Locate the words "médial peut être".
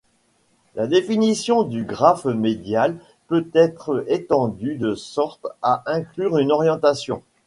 2.25-4.03